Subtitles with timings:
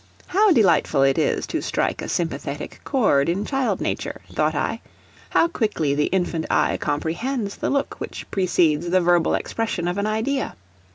[0.25, 4.81] How delightful it is to strike a sympathetic chord in child nature, thought I;
[5.29, 10.07] how quickly the infant eye comprehends the look which precedes the verbal expression of an
[10.07, 10.55] idea!